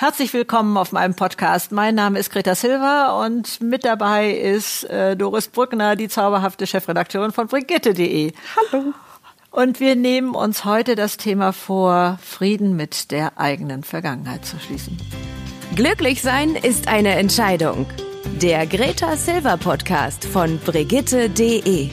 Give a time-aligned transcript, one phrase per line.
[0.00, 1.72] Herzlich willkommen auf meinem Podcast.
[1.72, 7.32] Mein Name ist Greta Silva und mit dabei ist äh, Doris Brückner, die zauberhafte Chefredakteurin
[7.32, 8.32] von Brigitte.de.
[8.56, 8.94] Hallo.
[9.50, 14.96] Und wir nehmen uns heute das Thema vor, Frieden mit der eigenen Vergangenheit zu schließen.
[15.76, 17.84] Glücklich sein ist eine Entscheidung.
[18.40, 21.90] Der Greta Silva Podcast von Brigitte.de.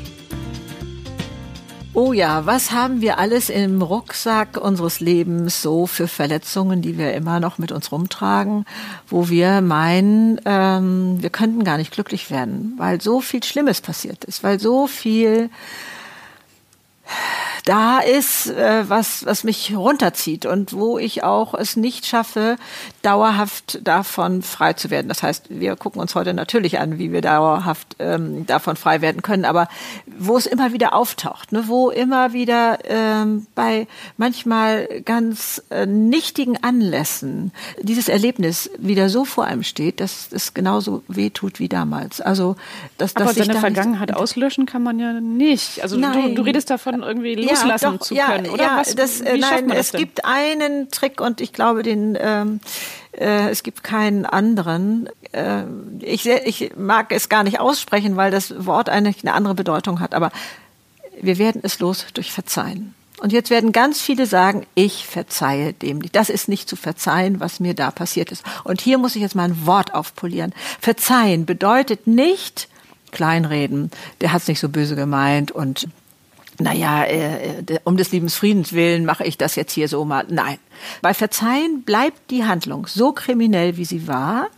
[2.00, 7.16] Oh ja, was haben wir alles im Rucksack unseres Lebens so für Verletzungen, die wir
[7.16, 8.66] immer noch mit uns rumtragen,
[9.08, 14.26] wo wir meinen, ähm, wir könnten gar nicht glücklich werden, weil so viel Schlimmes passiert
[14.26, 15.50] ist, weil so viel
[17.68, 22.56] da ist, äh, was, was mich runterzieht und wo ich auch es nicht schaffe,
[23.02, 25.10] dauerhaft davon frei zu werden.
[25.10, 29.22] Das heißt, wir gucken uns heute natürlich an, wie wir dauerhaft ähm, davon frei werden
[29.22, 29.68] können, aber
[30.18, 36.64] wo es immer wieder auftaucht, ne, wo immer wieder ähm, bei manchmal ganz äh, nichtigen
[36.64, 42.22] Anlässen dieses Erlebnis wieder so vor einem steht, dass es genauso weh tut wie damals.
[42.22, 42.56] Also,
[42.98, 45.84] dass, aber dass seine Vergangenheit auslöschen kann man ja nicht.
[45.84, 48.64] Also du, du redest davon irgendwie los loslassen ja, doch, zu können, ja, oder?
[48.64, 50.00] Ja, Was, das, äh, nein, das es denn?
[50.00, 52.60] gibt einen Trick und ich glaube, den ähm,
[53.18, 55.10] äh, es gibt keinen anderen.
[55.32, 55.64] Äh,
[56.00, 60.14] ich, ich mag es gar nicht aussprechen, weil das Wort eigentlich eine andere Bedeutung hat,
[60.14, 60.32] aber
[61.20, 62.94] wir werden es los durch Verzeihen.
[63.20, 66.16] Und jetzt werden ganz viele sagen, ich verzeihe dem nicht.
[66.16, 68.44] Das ist nicht zu verzeihen, was mir da passiert ist.
[68.64, 70.54] Und hier muss ich jetzt mal ein Wort aufpolieren.
[70.80, 72.68] Verzeihen bedeutet nicht
[73.12, 73.90] kleinreden.
[74.22, 75.88] Der hat es nicht so böse gemeint und
[76.60, 80.26] naja, äh, äh um des lieben Friedens willen mache ich das jetzt hier so mal.
[80.30, 80.58] Nein.
[81.02, 84.50] Bei Verzeihen bleibt die Handlung so kriminell, wie sie war.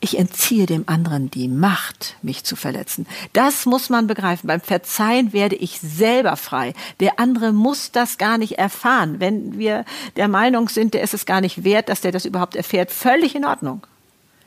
[0.00, 3.04] Ich entziehe dem anderen die Macht, mich zu verletzen.
[3.32, 4.46] Das muss man begreifen.
[4.46, 6.72] Beim Verzeihen werde ich selber frei.
[7.00, 9.18] Der andere muss das gar nicht erfahren.
[9.18, 12.54] Wenn wir der Meinung sind, der ist es gar nicht wert, dass der das überhaupt
[12.54, 13.84] erfährt, völlig in Ordnung.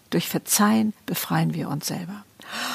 [0.09, 2.23] Durch Verzeihen befreien wir uns selber.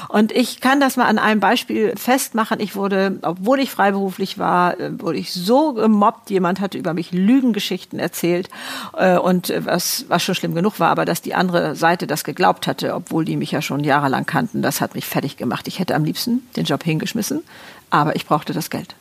[0.09, 2.61] Und ich kann das mal an einem Beispiel festmachen.
[2.61, 6.31] Ich wurde, obwohl ich freiberuflich war, äh, wurde ich so gemobbt.
[6.31, 8.48] Jemand hatte über mich Lügengeschichten erzählt
[8.97, 12.25] äh, und äh, was, was schon schlimm genug war, aber dass die andere Seite das
[12.25, 15.69] geglaubt hatte, obwohl die mich ja schon jahrelang kannten, das hat mich fertig gemacht.
[15.69, 17.42] Ich hätte am liebsten den Job hingeschmissen,
[17.91, 18.95] aber ich brauchte das Geld.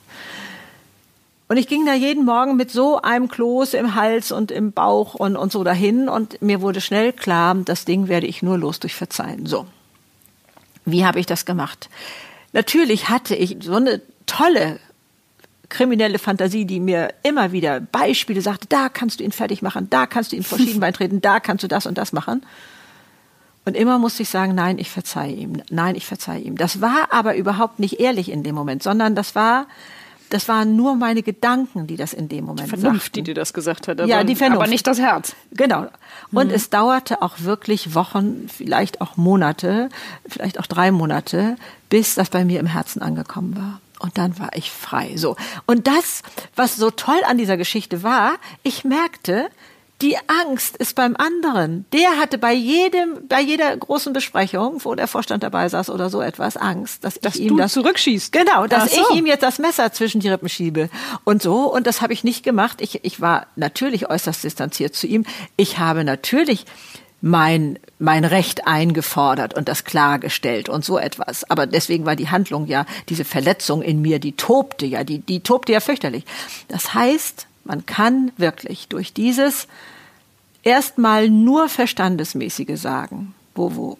[1.47, 5.13] Und ich ging da jeden Morgen mit so einem Kloß im Hals und im Bauch
[5.13, 8.79] und, und so dahin und mir wurde schnell klar, das Ding werde ich nur los
[8.79, 9.45] durch Verzeihen.
[9.45, 9.67] So.
[10.85, 11.89] Wie habe ich das gemacht?
[12.53, 14.79] Natürlich hatte ich so eine tolle
[15.69, 20.05] kriminelle Fantasie, die mir immer wieder Beispiele sagte, da kannst du ihn fertig machen, da
[20.05, 22.45] kannst du ihn vor Schienbein treten, da kannst du das und das machen.
[23.65, 26.55] Und immer musste ich sagen, nein, ich verzeihe ihm, nein, ich verzeihe ihm.
[26.55, 29.65] Das war aber überhaupt nicht ehrlich in dem Moment, sondern das war
[30.35, 33.13] das waren nur meine Gedanken, die das in dem Moment Die Vernunft, sagten.
[33.13, 34.01] die dir das gesagt hat.
[34.01, 34.63] Aber, ja, die Vernunft.
[34.63, 35.33] Aber nicht das Herz.
[35.51, 35.87] Genau.
[36.33, 36.53] Und mhm.
[36.53, 39.87] es dauerte auch wirklich Wochen, vielleicht auch Monate,
[40.27, 41.55] vielleicht auch drei Monate,
[41.89, 43.79] bis das bei mir im Herzen angekommen war.
[43.99, 45.15] Und dann war ich frei.
[45.15, 45.37] So.
[45.67, 46.21] Und das,
[46.53, 49.49] was so toll an dieser Geschichte war, ich merkte,
[50.01, 51.85] die Angst ist beim anderen.
[51.93, 56.21] Der hatte bei jedem, bei jeder großen Besprechung, wo der Vorstand dabei saß oder so
[56.21, 58.31] etwas, Angst, dass, dass ich ihm das zurückschießt.
[58.31, 59.01] Genau, dass so.
[59.01, 60.89] ich ihm jetzt das Messer zwischen die Rippen schiebe
[61.23, 61.73] und so.
[61.73, 62.81] Und das habe ich nicht gemacht.
[62.81, 65.25] Ich, ich war natürlich äußerst distanziert zu ihm.
[65.55, 66.65] Ich habe natürlich
[67.21, 71.49] mein, mein Recht eingefordert und das klargestellt und so etwas.
[71.49, 75.39] Aber deswegen war die Handlung ja, diese Verletzung in mir, die tobte ja, die, die
[75.39, 76.25] tobte ja fürchterlich.
[76.67, 79.67] Das heißt, man kann wirklich durch dieses
[80.63, 83.97] erstmal nur Verstandesmäßige sagen, wo, wo,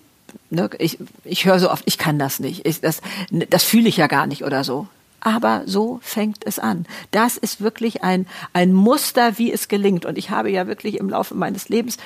[0.49, 3.01] ne, ich, ich höre so oft, ich kann das nicht, ich, das,
[3.49, 4.87] das fühle ich ja gar nicht oder so.
[5.21, 6.85] Aber so fängt es an.
[7.09, 10.05] Das ist wirklich ein, ein Muster, wie es gelingt.
[10.05, 11.97] Und ich habe ja wirklich im Laufe meines Lebens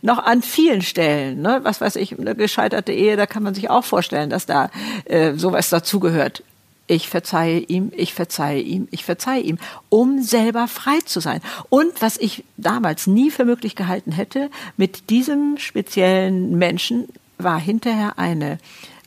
[0.00, 3.68] noch an vielen Stellen, ne, was weiß ich, eine gescheiterte Ehe, da kann man sich
[3.68, 4.70] auch vorstellen, dass da
[5.06, 6.44] äh, sowas dazugehört
[6.88, 9.58] ich verzeihe ihm, ich verzeihe ihm, ich verzeihe ihm,
[9.90, 11.40] um selber frei zu sein.
[11.68, 17.06] Und was ich damals nie für möglich gehalten hätte, mit diesem speziellen Menschen
[17.36, 18.58] war hinterher eine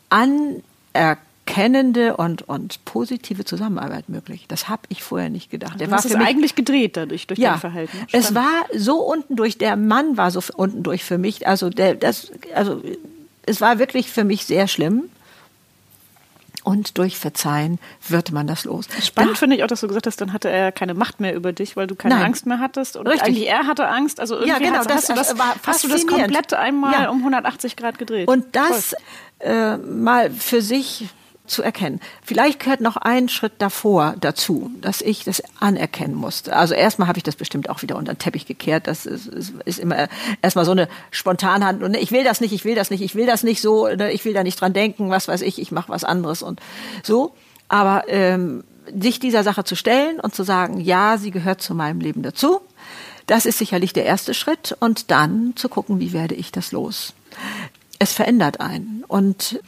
[0.10, 4.45] anerkennende und, und positive Zusammenarbeit möglich.
[4.48, 5.80] Das habe ich vorher nicht gedacht.
[5.80, 7.98] Der du war hast es eigentlich gedreht dadurch, durch ja, dein Verhalten.
[8.07, 8.13] Spannend.
[8.13, 11.95] Es war so unten durch, der Mann war so unten durch für mich, also der,
[11.95, 12.81] das, also
[13.44, 15.10] es war wirklich für mich sehr schlimm
[16.63, 18.86] und durch Verzeihen wird man das los.
[19.02, 21.54] Spannend finde ich auch, dass du gesagt hast, dann hatte er keine Macht mehr über
[21.54, 22.25] dich, weil du keine Nein.
[22.25, 22.96] Angst mehr hattest.
[22.98, 23.28] Und Richtig.
[23.28, 24.19] eigentlich er hatte Angst.
[24.19, 26.94] Also irgendwie ja, genau, hast, das, hast, du das, war hast du das komplett einmal
[26.94, 27.10] ja.
[27.10, 28.28] um 180 Grad gedreht.
[28.28, 28.96] Und das
[29.40, 31.10] äh, mal für sich
[31.51, 32.00] zu erkennen.
[32.24, 36.56] Vielleicht gehört noch ein Schritt davor dazu, dass ich das anerkennen musste.
[36.56, 38.88] Also erstmal habe ich das bestimmt auch wieder unter den Teppich gekehrt.
[38.88, 40.07] Das ist, ist, ist immer
[40.42, 41.92] erstmal so eine Spontanhandlung.
[41.92, 44.12] Und ich will das nicht, ich will das nicht, ich will das nicht so, ne,
[44.12, 46.59] ich will da nicht dran denken, was weiß ich, ich mache was anderes und
[47.03, 47.33] so.
[47.68, 48.63] Aber ähm,
[49.00, 52.62] sich dieser Sache zu stellen und zu sagen, ja, sie gehört zu meinem Leben dazu,
[53.27, 54.75] das ist sicherlich der erste Schritt.
[54.80, 57.13] Und dann zu gucken, wie werde ich das los
[58.01, 59.03] es verändert einen.
[59.07, 59.59] Und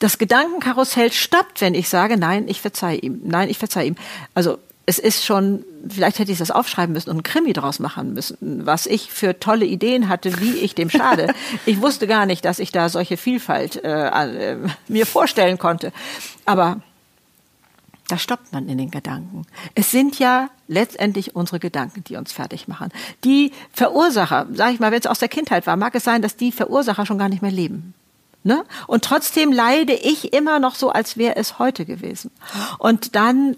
[0.00, 3.94] das Gedankenkarussell stoppt, wenn ich sage, nein, ich verzeihe ihm, nein, ich verzeihe ihm.
[4.34, 8.12] Also es ist schon, vielleicht hätte ich das aufschreiben müssen und einen Krimi draus machen
[8.12, 11.32] müssen, was ich für tolle Ideen hatte, wie ich dem schade.
[11.66, 14.56] ich wusste gar nicht, dass ich da solche Vielfalt äh, äh,
[14.88, 15.92] mir vorstellen konnte.
[16.44, 16.80] Aber
[18.08, 19.46] da stoppt man in den Gedanken.
[19.74, 22.90] Es sind ja letztendlich unsere Gedanken, die uns fertig machen.
[23.24, 26.36] Die Verursacher, sage ich mal, wenn es aus der Kindheit war, mag es sein, dass
[26.36, 27.94] die Verursacher schon gar nicht mehr leben.
[28.44, 28.64] Ne?
[28.86, 32.30] Und trotzdem leide ich immer noch so, als wäre es heute gewesen.
[32.78, 33.56] Und dann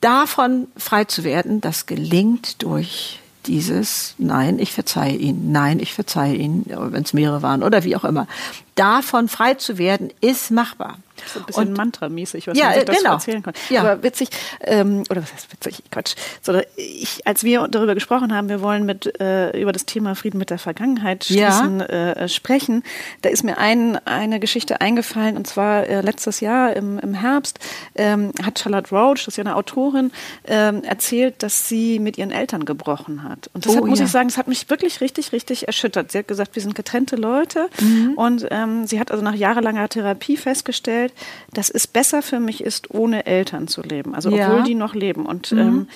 [0.00, 6.36] davon frei zu werden, das gelingt durch dieses Nein, ich verzeihe ihn, nein, ich verzeihe
[6.36, 8.28] ihn, wenn es mehrere waren oder wie auch immer.
[8.76, 10.98] Davon frei zu werden, ist machbar.
[11.26, 13.12] So ein bisschen Mantra-mäßig, was ja, man sich das genau.
[13.12, 13.54] erzählen kann.
[13.68, 13.80] Ja.
[13.80, 14.28] Aber witzig,
[14.60, 16.14] ähm, oder was heißt witzig, Quatsch.
[16.42, 20.38] So, ich, als wir darüber gesprochen haben, wir wollen mit äh, über das Thema Frieden
[20.38, 22.12] mit der Vergangenheit schließen, ja.
[22.12, 22.82] äh, sprechen,
[23.22, 27.58] da ist mir ein, eine Geschichte eingefallen, und zwar äh, letztes Jahr im, im Herbst
[27.94, 30.12] ähm, hat Charlotte Roach, das ist ja eine Autorin,
[30.46, 33.50] ähm, erzählt, dass sie mit ihren Eltern gebrochen hat.
[33.54, 34.06] Und deshalb oh, muss ja.
[34.06, 36.12] ich sagen, das hat mich wirklich richtig, richtig erschüttert.
[36.12, 38.14] Sie hat gesagt, wir sind getrennte Leute mhm.
[38.16, 41.12] und ähm, sie hat also nach jahrelanger Therapie festgestellt, festgestellt,
[41.52, 44.14] dass es besser für mich ist, ohne Eltern zu leben.
[44.14, 44.62] Also obwohl ja.
[44.62, 45.26] die noch leben.
[45.26, 45.58] Und mhm.
[45.58, 45.88] ähm,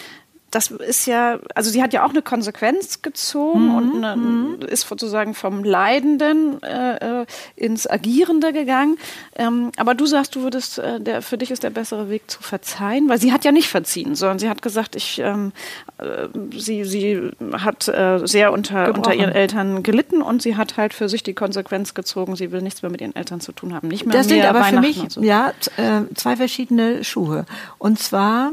[0.53, 3.75] das ist ja, also sie hat ja auch eine Konsequenz gezogen mhm.
[3.75, 4.59] und eine, mhm.
[4.69, 7.27] ist sozusagen vom Leidenden äh, äh,
[7.57, 8.99] ins Agierende gegangen.
[9.35, 12.43] Ähm, aber du sagst, du würdest, äh, der, für dich ist der bessere Weg zu
[12.43, 15.53] verzeihen, weil sie hat ja nicht verziehen, sondern sie hat gesagt, ich, ähm,
[15.97, 20.93] äh, sie, sie hat äh, sehr unter, unter ihren Eltern gelitten und sie hat halt
[20.93, 23.89] für sich die Konsequenz gezogen, sie will nichts mehr mit ihren Eltern zu tun haben.
[23.89, 25.23] Nicht mehr das sind aber für mich so.
[25.23, 27.47] ja äh, zwei verschiedene Schuhe.
[27.79, 28.53] Und zwar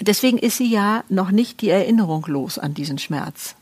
[0.00, 3.54] deswegen ist sie ja noch nicht die Erinnerung los an diesen Schmerz.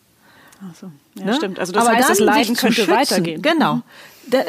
[0.60, 0.90] Ach so.
[1.14, 1.34] Ja, ne?
[1.34, 1.58] stimmt.
[1.58, 3.42] Also das aber heißt, das Leiden könnte schützen, weitergehen.
[3.42, 3.76] Genau.
[3.76, 3.82] Mhm.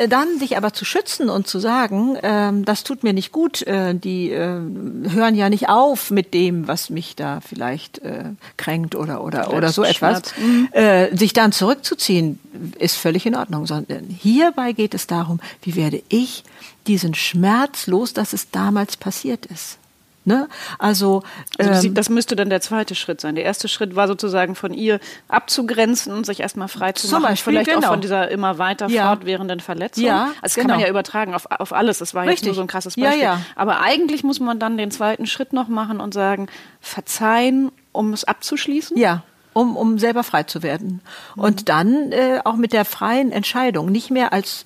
[0.09, 3.93] Dann sich aber zu schützen und zu sagen, ähm, das tut mir nicht gut, äh,
[3.93, 4.61] die äh,
[5.09, 8.23] hören ja nicht auf mit dem, was mich da vielleicht äh,
[8.55, 10.21] kränkt oder oder oder so etwas.
[10.37, 10.69] Mhm.
[10.71, 12.39] Äh, sich dann zurückzuziehen,
[12.79, 13.67] ist völlig in Ordnung.
[13.67, 16.45] Sondern hierbei geht es darum, wie werde ich
[16.87, 19.77] diesen Schmerz los, dass es damals passiert ist.
[20.25, 20.47] Ne?
[20.79, 21.21] Also,
[21.59, 23.35] also ähm, das müsste dann der zweite Schritt sein.
[23.35, 27.23] Der erste Schritt war sozusagen von ihr abzugrenzen und sich erstmal frei zu machen.
[27.23, 27.87] Beispiel, vielleicht genau.
[27.87, 29.07] auch von dieser immer weiter ja.
[29.07, 30.03] fortwährenden Verletzung.
[30.03, 30.63] Ja, also das genau.
[30.63, 30.87] kann man genau.
[30.87, 31.99] ja übertragen auf, auf alles.
[31.99, 32.39] Das war Richtig.
[32.39, 33.21] jetzt nur so ein krasses Beispiel.
[33.21, 33.41] Ja, ja.
[33.55, 36.47] Aber eigentlich muss man dann den zweiten Schritt noch machen und sagen,
[36.81, 38.97] verzeihen, um es abzuschließen.
[38.97, 39.23] Ja
[39.53, 40.99] um, um selber frei zu werden.
[41.37, 41.65] Und mhm.
[41.65, 44.65] dann äh, auch mit der freien Entscheidung, nicht mehr als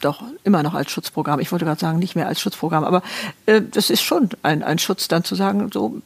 [0.00, 1.40] doch immer noch als Schutzprogramm.
[1.40, 3.02] Ich wollte gerade sagen, nicht mehr als Schutzprogramm, aber
[3.46, 6.00] äh, das ist schon ein, ein Schutz, dann zu sagen, so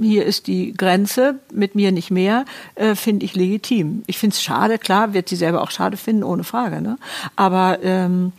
[0.00, 2.44] hier ist die Grenze, mit mir nicht mehr,
[2.74, 4.02] äh, finde ich legitim.
[4.06, 6.80] Ich finde es schade, klar, wird sie selber auch schade finden, ohne Frage.
[6.80, 6.98] Ne?
[7.36, 8.32] Aber ähm,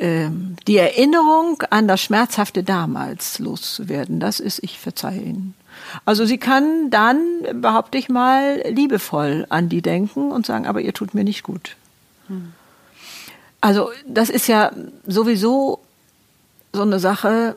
[0.00, 5.54] ähm, die Erinnerung an das Schmerzhafte damals loszuwerden, das ist, ich verzeihe Ihnen.
[6.04, 7.20] Also sie kann dann,
[7.54, 11.76] behaupte ich mal, liebevoll an die denken und sagen, aber ihr tut mir nicht gut.
[12.28, 12.52] Hm.
[13.62, 14.72] Also das ist ja
[15.06, 15.78] sowieso
[16.72, 17.56] so eine Sache,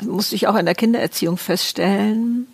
[0.00, 2.46] musste ich auch in der Kindererziehung feststellen.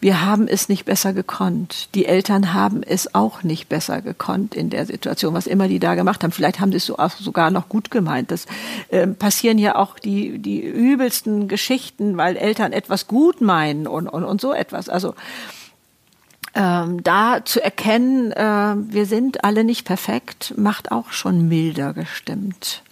[0.00, 1.94] Wir haben es nicht besser gekonnt.
[1.94, 5.94] Die Eltern haben es auch nicht besser gekonnt in der Situation, was immer die da
[5.94, 6.32] gemacht haben.
[6.32, 8.32] Vielleicht haben sie es so sogar noch gut gemeint.
[8.32, 8.46] Das
[8.88, 14.24] äh, passieren ja auch die, die übelsten Geschichten, weil Eltern etwas gut meinen und, und,
[14.24, 14.88] und so etwas.
[14.88, 15.14] Also
[16.54, 22.82] ähm, da zu erkennen, äh, wir sind alle nicht perfekt, macht auch schon milder gestimmt.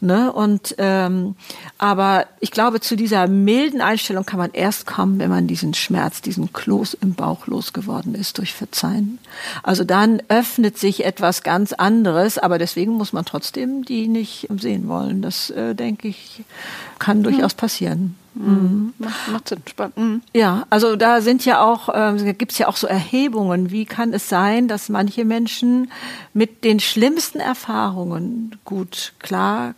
[0.00, 0.30] Ne?
[0.30, 1.36] Und ähm,
[1.78, 6.20] aber ich glaube, zu dieser milden Einstellung kann man erst kommen, wenn man diesen Schmerz,
[6.20, 9.18] diesen Kloß im Bauch losgeworden ist durch Verzeihen.
[9.62, 14.86] Also dann öffnet sich etwas ganz anderes, aber deswegen muss man trotzdem die nicht sehen
[14.88, 15.22] wollen.
[15.22, 16.44] Das äh, denke ich
[16.98, 18.16] kann durchaus passieren.
[18.38, 18.92] Mhm.
[18.98, 19.96] Macht, macht Sinn, spannend.
[19.96, 20.22] Mhm.
[20.34, 23.70] Ja, also da sind ja auch, äh, gibt es ja auch so Erhebungen.
[23.70, 25.90] Wie kann es sein, dass manche Menschen
[26.34, 29.74] mit den schlimmsten Erfahrungen gut klar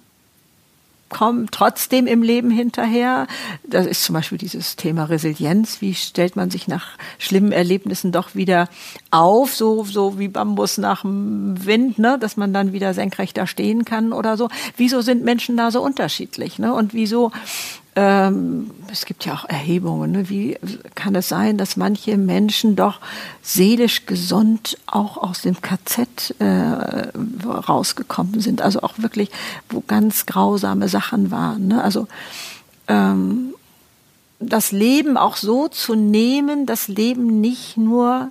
[1.08, 3.26] kommen trotzdem im Leben hinterher.
[3.64, 5.80] Das ist zum Beispiel dieses Thema Resilienz.
[5.80, 8.68] Wie stellt man sich nach schlimmen Erlebnissen doch wieder
[9.10, 12.18] auf, so, so wie Bambus nach dem Wind, ne?
[12.18, 14.48] dass man dann wieder senkrechter stehen kann oder so.
[14.76, 16.58] Wieso sind Menschen da so unterschiedlich?
[16.58, 16.74] Ne?
[16.74, 17.32] Und wieso
[18.00, 20.28] ähm, es gibt ja auch Erhebungen, ne?
[20.28, 20.56] wie
[20.94, 23.00] kann es sein, dass manche Menschen doch
[23.42, 27.08] seelisch gesund auch aus dem KZ äh,
[27.44, 29.30] rausgekommen sind, also auch wirklich,
[29.68, 31.66] wo ganz grausame Sachen waren.
[31.66, 31.82] Ne?
[31.82, 32.06] Also
[32.86, 33.52] ähm,
[34.38, 38.30] das Leben auch so zu nehmen, das Leben nicht nur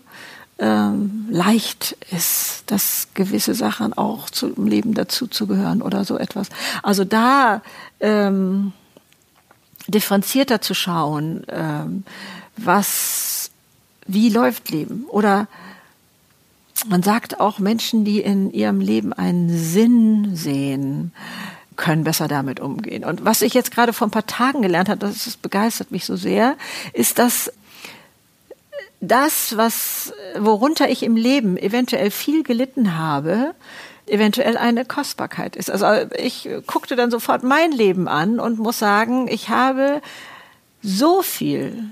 [0.60, 6.48] ähm, leicht ist, dass gewisse Sachen auch zum Leben dazuzugehören oder so etwas.
[6.84, 7.62] Also da
[8.00, 8.72] ähm,
[9.88, 12.04] differenzierter zu schauen, ähm,
[12.58, 13.52] was,
[14.06, 15.06] wie läuft Leben?
[15.10, 15.48] Oder
[16.88, 21.12] man sagt auch Menschen, die in ihrem Leben einen Sinn sehen,
[21.76, 23.04] können besser damit umgehen.
[23.04, 26.06] Und was ich jetzt gerade vor ein paar Tagen gelernt habe, das, das begeistert mich
[26.06, 26.58] so sehr,
[26.94, 27.52] ist, dass
[29.00, 33.54] das, was, worunter ich im Leben eventuell viel gelitten habe,
[34.08, 35.70] eventuell eine Kostbarkeit ist.
[35.70, 40.02] Also ich guckte dann sofort mein Leben an und muss sagen, ich habe
[40.82, 41.84] so viel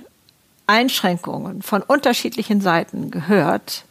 [0.67, 3.85] Einschränkungen von unterschiedlichen Seiten gehört,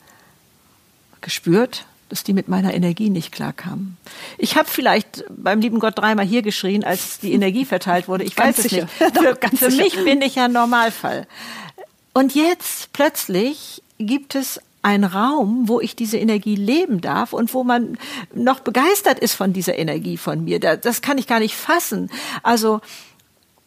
[1.20, 3.96] gespürt, dass die mit meiner Energie nicht klarkamen.
[4.38, 8.24] Ich habe vielleicht beim lieben Gott dreimal hier geschrien, als die Energie verteilt wurde.
[8.24, 8.86] Ich weiß es nicht.
[8.98, 11.26] Für, für mich bin ich ja Normalfall.
[12.12, 17.64] Und jetzt plötzlich gibt es ein Raum, wo ich diese Energie leben darf und wo
[17.64, 17.96] man
[18.34, 20.60] noch begeistert ist von dieser Energie von mir.
[20.60, 22.10] Das kann ich gar nicht fassen.
[22.42, 22.82] Also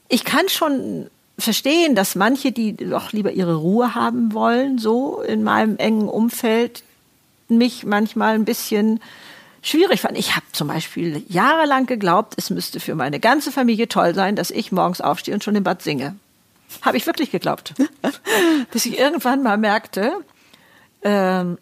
[0.10, 1.10] ich kann schon
[1.40, 6.84] verstehen, dass manche, die doch lieber ihre Ruhe haben wollen, so in meinem engen Umfeld,
[7.48, 9.00] mich manchmal ein bisschen
[9.64, 10.20] schwierig fanden.
[10.20, 14.52] Ich habe zum Beispiel jahrelang geglaubt, es müsste für meine ganze Familie toll sein, dass
[14.52, 16.16] ich morgens aufstehe und schon im Bad singe.
[16.84, 17.74] Habe ich wirklich geglaubt.
[18.72, 20.14] Bis ich irgendwann mal merkte,
[21.04, 21.58] ähm,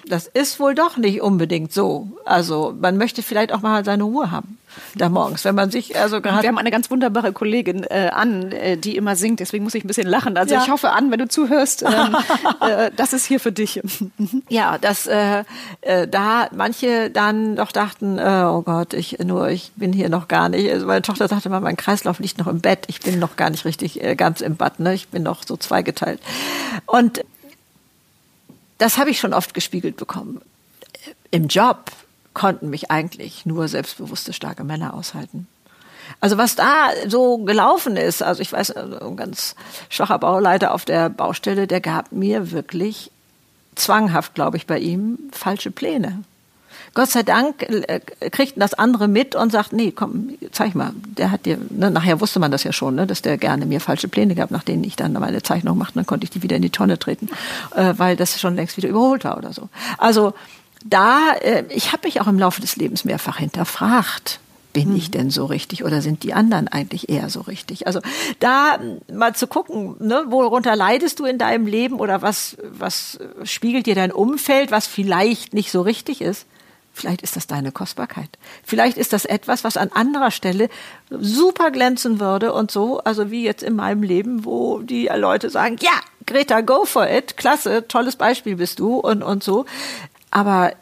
[0.06, 2.08] das ist wohl doch nicht unbedingt so.
[2.24, 4.58] Also man möchte vielleicht auch mal seine Ruhe haben
[4.94, 6.42] da morgens, wenn man sich also gerade.
[6.42, 9.40] Wir haben eine ganz wunderbare Kollegin äh, an, äh, die immer singt.
[9.40, 10.36] Deswegen muss ich ein bisschen lachen.
[10.36, 10.62] Also ja.
[10.62, 12.16] ich hoffe an, wenn du zuhörst, ähm,
[12.60, 13.80] äh, das ist hier für dich.
[14.48, 15.44] ja, dass äh,
[15.82, 20.28] äh, da manche dann doch dachten, äh, oh Gott, ich nur ich bin hier noch
[20.28, 20.70] gar nicht.
[20.70, 22.84] Also meine Tochter sagte mal, mein Kreislauf liegt noch im Bett.
[22.88, 24.80] Ich bin noch gar nicht richtig äh, ganz im Bad.
[24.80, 24.94] Ne?
[24.94, 26.20] Ich bin noch so zweigeteilt.
[26.86, 27.24] Und
[28.84, 30.42] das habe ich schon oft gespiegelt bekommen.
[31.30, 31.90] Im Job
[32.34, 35.48] konnten mich eigentlich nur selbstbewusste, starke Männer aushalten.
[36.20, 39.56] Also was da so gelaufen ist, also ich weiß, ein ganz
[39.88, 43.10] schwacher Bauleiter auf der Baustelle, der gab mir wirklich
[43.74, 46.22] zwanghaft, glaube ich, bei ihm falsche Pläne.
[46.94, 50.92] Gott sei Dank äh, kriegten das andere mit und sagt, nee, komm, zeig mal.
[51.18, 53.80] Der hat dir, ne, nachher wusste man das ja schon, ne, dass der gerne mir
[53.80, 56.56] falsche Pläne gab, nach denen ich dann meine Zeichnung machte, dann konnte ich die wieder
[56.56, 57.28] in die Tonne treten,
[57.74, 59.68] äh, weil das schon längst wieder überholt war oder so.
[59.98, 60.34] Also
[60.84, 64.40] da, äh, ich habe mich auch im Laufe des Lebens mehrfach hinterfragt
[64.74, 64.96] bin hm.
[64.96, 67.86] ich denn so richtig oder sind die anderen eigentlich eher so richtig?
[67.86, 68.00] Also
[68.40, 68.78] da
[69.10, 73.94] mal zu gucken, ne, worunter leidest du in deinem Leben oder was, was spiegelt dir
[73.94, 76.46] dein Umfeld, was vielleicht nicht so richtig ist?
[76.94, 78.30] Vielleicht ist das deine Kostbarkeit.
[78.62, 80.70] Vielleicht ist das etwas, was an anderer Stelle
[81.10, 85.76] super glänzen würde und so, also wie jetzt in meinem Leben, wo die Leute sagen,
[85.80, 85.90] ja,
[86.24, 89.66] Greta, go for it, klasse, tolles Beispiel bist du und, und so.
[90.30, 90.72] Aber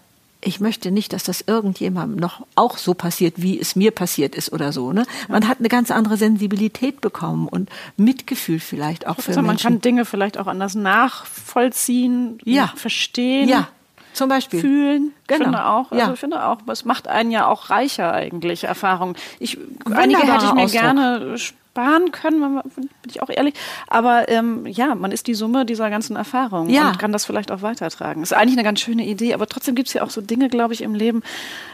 [0.45, 4.52] ich möchte nicht, dass das irgendjemandem noch auch so passiert, wie es mir passiert ist
[4.52, 4.92] oder so.
[4.92, 5.07] Ne?
[5.28, 9.81] Man hat eine ganz andere Sensibilität bekommen und Mitgefühl vielleicht auch für also Man kann
[9.81, 12.73] Dinge vielleicht auch anders nachvollziehen, ja.
[12.76, 13.49] verstehen.
[13.49, 13.69] Ja,
[14.12, 14.61] zum Beispiel.
[14.61, 15.12] Fühlen.
[15.26, 15.40] Genau.
[15.40, 15.90] Ich finde auch.
[15.92, 16.12] Also ja.
[16.12, 19.16] ich finde auch, es macht einen ja auch reicher eigentlich, Erfahrungen.
[19.38, 19.59] Ich,
[19.90, 20.83] einige hätte ich mir Ausdruck.
[20.83, 21.37] gerne
[21.73, 23.55] sparen können, bin ich auch ehrlich.
[23.88, 26.88] Aber ähm, ja, man ist die Summe dieser ganzen Erfahrungen ja.
[26.88, 28.23] und kann das vielleicht auch weitertragen.
[28.23, 30.75] Ist eigentlich eine ganz schöne Idee, aber trotzdem gibt es ja auch so Dinge, glaube
[30.75, 31.23] ich, im Leben,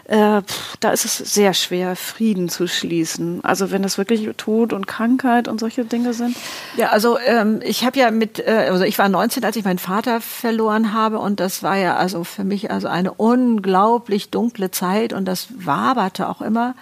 [0.04, 3.40] äh, pff, da ist es sehr schwer, Frieden zu schließen.
[3.42, 6.36] Also wenn das wirklich Tod und Krankheit und solche Dinge sind.
[6.76, 9.80] Ja, also ähm, ich habe ja mit, äh, also ich war 19, als ich meinen
[9.80, 15.12] Vater verloren habe und das war ja also für mich also eine unglaublich dunkle Zeit
[15.12, 16.76] und das waberte auch immer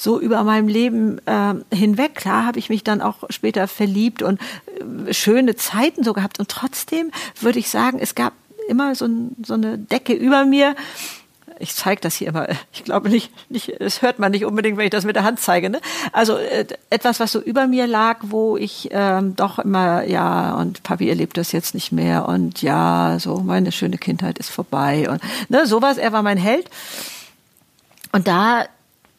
[0.00, 2.14] so über meinem Leben äh, hinweg.
[2.14, 4.40] Klar habe ich mich dann auch später verliebt und
[5.06, 6.38] äh, schöne Zeiten so gehabt.
[6.38, 8.32] Und trotzdem würde ich sagen, es gab
[8.66, 10.74] immer so, ein, so eine Decke über mir.
[11.58, 12.48] Ich zeige das hier immer.
[12.72, 15.38] Ich glaube nicht, nicht, das hört man nicht unbedingt, wenn ich das mit der Hand
[15.38, 15.68] zeige.
[15.68, 15.82] Ne?
[16.12, 20.82] Also äh, etwas, was so über mir lag, wo ich ähm, doch immer, ja, und
[20.82, 25.20] Papi erlebt das jetzt nicht mehr und ja, so meine schöne Kindheit ist vorbei und
[25.50, 25.98] ne, sowas.
[25.98, 26.70] Er war mein Held.
[28.12, 28.64] Und da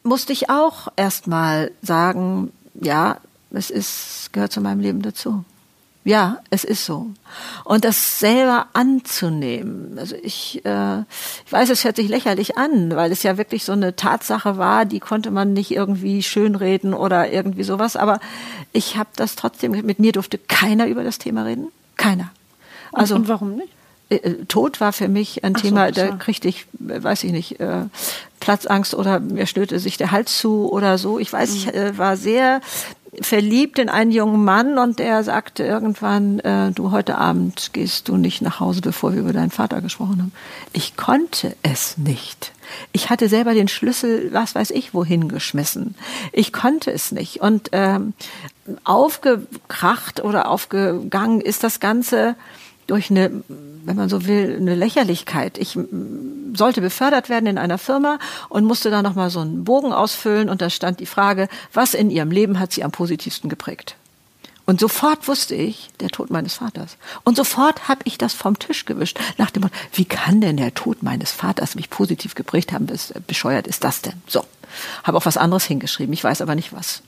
[0.03, 3.17] musste ich auch erstmal sagen, ja,
[3.51, 5.43] es ist, gehört zu meinem Leben dazu.
[6.03, 7.12] Ja, es ist so.
[7.63, 10.00] Und das selber anzunehmen.
[10.00, 11.01] Also ich, äh,
[11.46, 14.86] ich weiß, es hört sich lächerlich an, weil es ja wirklich so eine Tatsache war,
[14.86, 17.96] die konnte man nicht irgendwie schönreden oder irgendwie sowas.
[17.96, 18.20] Aber
[18.74, 21.67] ich habe das trotzdem, mit mir durfte keiner über das Thema reden.
[21.98, 22.31] Keiner.
[22.93, 23.72] Also, und, und warum nicht?
[24.11, 27.59] Äh, Tod war für mich ein Ach Thema, so, da kriegte ich, weiß ich nicht,
[27.59, 27.85] äh,
[28.39, 31.19] Platzangst oder mir schnürte sich der Hals zu oder so.
[31.19, 31.55] Ich weiß, mhm.
[31.55, 32.61] ich äh, war sehr
[33.19, 38.15] verliebt in einen jungen Mann und der sagte irgendwann, äh, du heute Abend gehst du
[38.15, 40.31] nicht nach Hause, bevor wir über deinen Vater gesprochen haben.
[40.71, 42.53] Ich konnte es nicht.
[42.93, 45.95] Ich hatte selber den Schlüssel, was weiß ich, wohin geschmissen.
[46.31, 47.41] Ich konnte es nicht.
[47.41, 48.13] Und ähm,
[48.85, 52.35] aufgekracht oder aufgegangen ist das Ganze
[52.88, 53.31] durch eine,
[53.85, 55.57] wenn man so will, eine Lächerlichkeit.
[55.57, 55.77] Ich
[56.53, 58.19] sollte befördert werden in einer Firma
[58.50, 62.09] und musste da nochmal so einen Bogen ausfüllen und da stand die Frage, was in
[62.09, 63.95] ihrem Leben hat sie am positivsten geprägt?
[64.65, 66.97] Und sofort wusste ich, der Tod meines Vaters.
[67.23, 69.19] Und sofort habe ich das vom Tisch gewischt.
[69.38, 72.88] Nach dem Motto, wie kann denn der Tod meines Vaters mich positiv geprägt haben?
[73.27, 74.21] Bescheuert ist das denn?
[74.27, 74.45] So.
[75.03, 76.13] Habe auch was anderes hingeschrieben.
[76.13, 77.01] Ich weiß aber nicht was.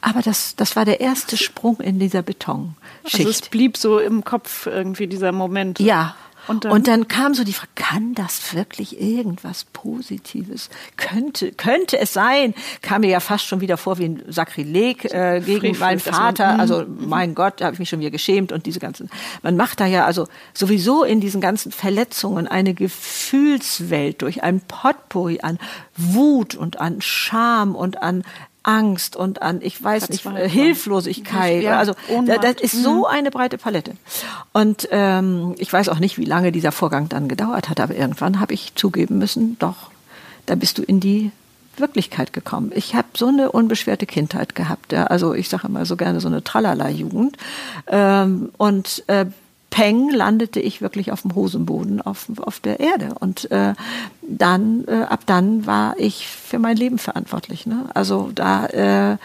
[0.00, 2.74] Aber das, das war der erste Sprung in dieser Betonschicht.
[3.04, 5.80] Also es blieb so im Kopf irgendwie dieser Moment.
[5.80, 6.14] Ja.
[6.48, 10.70] Und dann, und dann, kam so die Frage, kann das wirklich irgendwas Positives?
[10.96, 12.54] Könnte, könnte es sein?
[12.80, 16.46] Kam mir ja fast schon wieder vor wie ein Sakrileg äh, gegen Frevel, meinen Vater.
[16.46, 19.10] Man, also mein Gott, da habe ich mich schon wieder geschämt und diese ganzen.
[19.42, 25.40] Man macht da ja also sowieso in diesen ganzen Verletzungen eine Gefühlswelt durch ein Potpourri
[25.42, 25.58] an
[25.96, 28.24] Wut und an Scham und an
[28.68, 31.62] Angst und an, ich weiß nicht, Hilflosigkeit.
[31.62, 32.44] Ja, also Ohnmacht.
[32.44, 33.04] das ist so mhm.
[33.06, 33.94] eine breite Palette.
[34.52, 38.40] Und ähm, ich weiß auch nicht, wie lange dieser Vorgang dann gedauert hat, aber irgendwann
[38.40, 39.90] habe ich zugeben müssen, doch,
[40.44, 41.32] da bist du in die
[41.78, 42.70] Wirklichkeit gekommen.
[42.74, 44.92] Ich habe so eine unbeschwerte Kindheit gehabt.
[44.92, 45.04] Ja.
[45.04, 47.38] Also ich sage immer so gerne so eine Tralala-Jugend.
[47.86, 49.26] Ähm, und äh,
[49.78, 53.10] Peng landete ich wirklich auf dem Hosenboden, auf, auf der Erde.
[53.20, 53.74] Und äh,
[54.22, 57.64] dann, äh, ab dann war ich für mein Leben verantwortlich.
[57.64, 57.84] Ne?
[57.94, 59.18] Also da äh,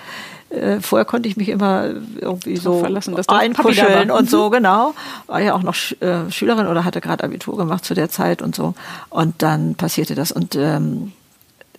[0.51, 1.85] äh, vorher konnte ich mich immer
[2.21, 4.93] irgendwie so verlassen, dass einkuscheln und so, genau.
[5.25, 8.55] War ja auch noch äh, Schülerin oder hatte gerade Abitur gemacht zu der Zeit und
[8.55, 8.75] so.
[9.09, 10.31] Und dann passierte das.
[10.31, 11.13] Und ähm,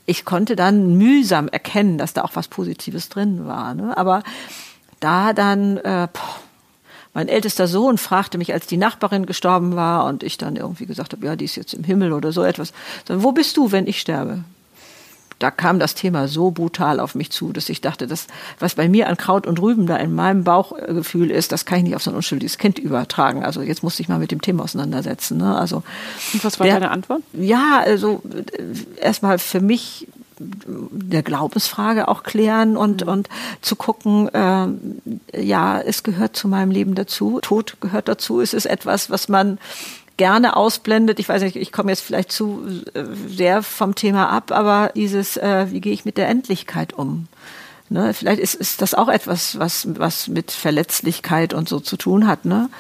[0.05, 3.75] ich konnte dann mühsam erkennen, dass da auch was Positives drin war.
[3.75, 3.97] Ne?
[3.97, 4.25] Aber
[4.99, 6.41] da dann, äh, boah,
[7.15, 11.13] mein ältester Sohn fragte mich, als die Nachbarin gestorben war und ich dann irgendwie gesagt
[11.13, 12.73] habe, ja, die ist jetzt im Himmel oder so etwas.
[13.07, 14.45] Dann, wo bist du, wenn ich sterbe?
[15.39, 18.29] Da kam das Thema so brutal auf mich zu, dass ich dachte, das,
[18.61, 21.85] was bei mir an Kraut und Rüben da in meinem Bauchgefühl ist, das kann ich
[21.85, 23.45] nicht auf so ein unschuldiges Kind übertragen.
[23.45, 25.39] Also jetzt musste ich mal mit dem Thema auseinandersetzen.
[25.39, 25.57] Ne?
[25.57, 25.83] Also,
[26.33, 27.23] und was war der, deine Antwort?
[27.33, 28.23] Ja, also
[29.01, 30.07] erstmal für mich
[30.39, 33.13] der Glaubensfrage auch klären und, mhm.
[33.13, 33.29] und
[33.61, 37.39] zu gucken, äh, ja, es gehört zu meinem Leben dazu.
[37.43, 38.41] Tod gehört dazu.
[38.41, 39.59] Es ist etwas, was man
[40.17, 41.19] gerne ausblendet.
[41.19, 42.63] Ich weiß nicht, ich komme jetzt vielleicht zu
[42.95, 47.27] äh, sehr vom Thema ab, aber dieses, äh, wie gehe ich mit der Endlichkeit um?
[47.89, 48.15] Ne?
[48.15, 52.45] Vielleicht ist, ist das auch etwas, was, was mit Verletzlichkeit und so zu tun hat.
[52.45, 52.71] Ne?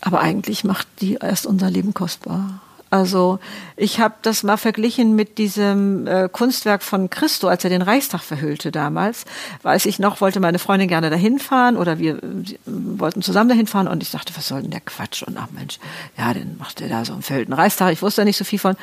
[0.00, 2.60] Aber eigentlich macht die erst unser Leben kostbar.
[2.92, 3.38] Also
[3.74, 8.20] ich habe das mal verglichen mit diesem äh, Kunstwerk von Christo, als er den Reichstag
[8.20, 9.24] verhüllte damals.
[9.62, 13.66] Weiß ich noch, wollte meine Freundin gerne dahin fahren oder wir äh, wollten zusammen dahin
[13.66, 15.22] fahren und ich dachte, was soll denn der Quatsch?
[15.22, 15.78] Und ach Mensch,
[16.18, 17.94] ja, dann macht er da so einen verhüllten Reichstag.
[17.94, 18.76] Ich wusste nicht so viel von.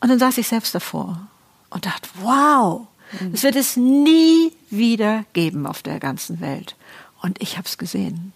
[0.00, 1.26] Und dann saß ich selbst davor
[1.70, 2.86] und dachte, wow,
[3.32, 6.76] es wird es nie wieder geben auf der ganzen Welt.
[7.22, 8.34] Und ich habe es gesehen.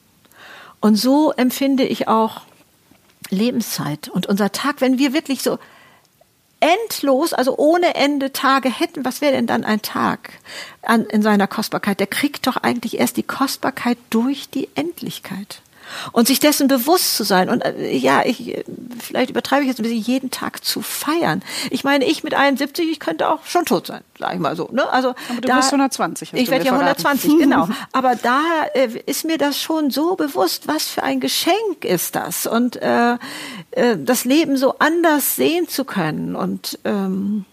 [0.81, 2.41] Und so empfinde ich auch
[3.31, 5.59] Lebenszeit und unser Tag, wenn wir wirklich so
[6.61, 10.33] endlos, also ohne Ende Tage hätten, was wäre denn dann ein Tag
[10.83, 12.01] an, in seiner Kostbarkeit?
[12.01, 15.63] Der kriegt doch eigentlich erst die Kostbarkeit durch die Endlichkeit
[16.13, 18.65] und sich dessen bewusst zu sein und äh, ja, ich
[18.99, 21.43] vielleicht übertreibe ich jetzt ein bisschen jeden Tag zu feiern.
[21.71, 24.69] Ich meine, ich mit 71, ich könnte auch schon tot sein, sag ich mal so,
[24.73, 24.89] ne?
[24.91, 26.33] Also Aber du da, bist 120.
[26.35, 27.69] Ich werde ja 120, genau.
[27.93, 28.43] Aber da
[28.75, 33.15] äh, ist mir das schon so bewusst, was für ein Geschenk ist das und äh,
[33.73, 37.45] äh, das Leben so anders sehen zu können und ähm,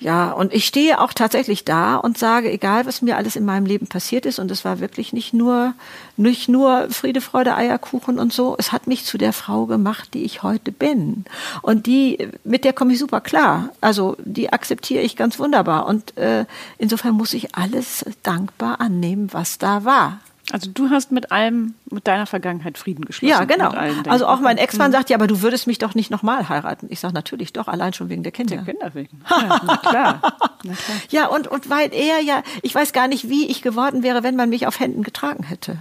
[0.00, 3.64] ja, und ich stehe auch tatsächlich da und sage, egal was mir alles in meinem
[3.64, 5.72] Leben passiert ist, und es war wirklich nicht nur,
[6.16, 10.24] nicht nur Friede, Freude, Eierkuchen und so, es hat mich zu der Frau gemacht, die
[10.24, 11.24] ich heute bin.
[11.62, 13.70] Und die, mit der komme ich super klar.
[13.80, 15.86] Also die akzeptiere ich ganz wunderbar.
[15.86, 16.44] Und äh,
[16.76, 20.20] insofern muss ich alles dankbar annehmen, was da war.
[20.54, 23.28] Also du hast mit allem, mit deiner Vergangenheit Frieden geschlossen.
[23.28, 23.70] Ja, genau.
[24.08, 26.86] Also auch mein Ex-Mann sagt, ja, aber du würdest mich doch nicht nochmal heiraten.
[26.90, 28.58] Ich sage natürlich doch, allein schon wegen der Kinder.
[28.58, 29.20] Der Kinder wegen.
[29.28, 30.20] Ja, na klar.
[30.62, 30.74] na klar.
[31.10, 34.36] Ja, und, und weil er ja, ich weiß gar nicht, wie ich geworden wäre, wenn
[34.36, 35.76] man mich auf Händen getragen hätte.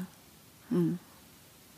[0.71, 0.97] Hm.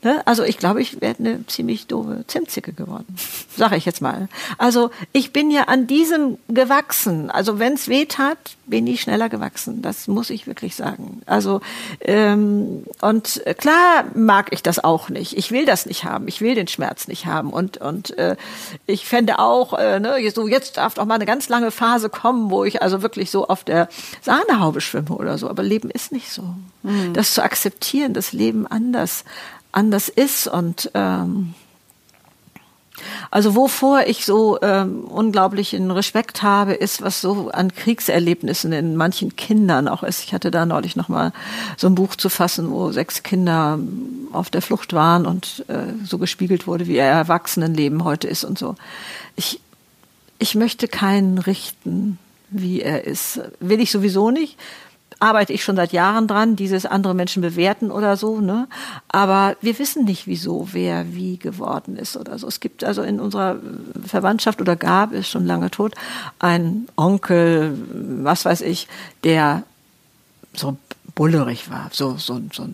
[0.02, 0.22] Ne?
[0.26, 3.16] Also ich glaube, ich wäre eine ziemlich doofe Zimtzicke geworden,
[3.56, 4.28] sage ich jetzt mal.
[4.58, 7.30] Also ich bin ja an diesem gewachsen.
[7.30, 9.80] Also wenn es weh tat, bin ich schneller gewachsen.
[9.80, 11.22] Das muss ich wirklich sagen.
[11.24, 11.60] Also
[12.00, 15.36] ähm, und klar mag ich das auch nicht.
[15.36, 16.28] Ich will das nicht haben.
[16.28, 17.50] Ich will den Schmerz nicht haben.
[17.50, 18.36] Und und äh,
[18.86, 22.50] ich fände auch, äh, ne, so jetzt darf doch mal eine ganz lange Phase kommen,
[22.50, 23.88] wo ich also wirklich so auf der
[24.20, 25.48] Sahnehaube schwimme oder so.
[25.48, 26.42] Aber Leben ist nicht so.
[26.82, 27.14] Mhm.
[27.14, 29.24] Das zu akzeptieren, das Leben anders
[29.76, 31.54] anders ist und ähm,
[33.30, 39.36] also wovor ich so ähm, unglaublichen Respekt habe, ist, was so an Kriegserlebnissen in manchen
[39.36, 40.24] Kindern auch ist.
[40.24, 41.32] Ich hatte da neulich noch mal
[41.76, 43.78] so ein Buch zu fassen, wo sechs Kinder
[44.32, 48.58] auf der Flucht waren und äh, so gespiegelt wurde, wie ihr Erwachsenenleben heute ist und
[48.58, 48.76] so.
[49.36, 49.60] Ich
[50.38, 52.18] ich möchte keinen richten,
[52.50, 53.40] wie er ist.
[53.58, 54.58] Will ich sowieso nicht
[55.18, 58.68] arbeite ich schon seit Jahren dran, dieses andere Menschen bewerten oder so, ne?
[59.08, 62.46] Aber wir wissen nicht, wieso wer wie geworden ist oder so.
[62.46, 63.56] Es gibt also in unserer
[64.04, 65.94] Verwandtschaft oder gab es schon lange tot
[66.38, 67.78] ein Onkel,
[68.22, 68.88] was weiß ich,
[69.24, 69.62] der
[70.54, 70.76] so
[71.14, 72.66] bullerig war, so so so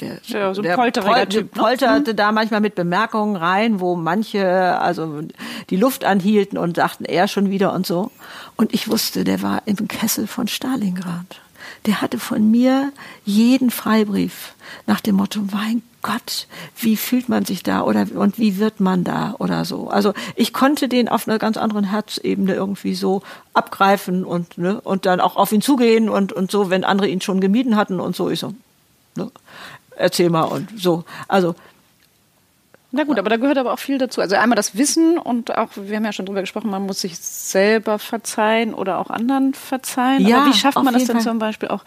[0.00, 1.62] der, ja, so ein der polteriger Pol typ, ne?
[1.62, 5.22] polterte da manchmal mit Bemerkungen rein, wo manche also
[5.70, 8.12] die Luft anhielten und sagten er schon wieder und so.
[8.56, 11.40] Und ich wusste, der war im Kessel von Stalingrad
[11.86, 12.92] der hatte von mir
[13.24, 14.54] jeden Freibrief
[14.86, 16.46] nach dem Motto, mein Gott,
[16.78, 19.88] wie fühlt man sich da oder und wie wird man da oder so.
[19.88, 25.06] Also ich konnte den auf einer ganz anderen Herzebene irgendwie so abgreifen und ne, und
[25.06, 28.14] dann auch auf ihn zugehen und und so, wenn andere ihn schon gemieden hatten und
[28.14, 28.54] so ich so,
[29.16, 29.30] ne,
[29.96, 31.04] erzähl mal und so.
[31.26, 31.56] Also
[32.90, 34.20] na gut, aber da gehört aber auch viel dazu.
[34.20, 37.18] Also einmal das Wissen und auch, wir haben ja schon drüber gesprochen, man muss sich
[37.18, 40.26] selber verzeihen oder auch anderen verzeihen.
[40.26, 41.24] Ja, aber wie schafft man das denn Fall.
[41.24, 41.84] zum Beispiel auch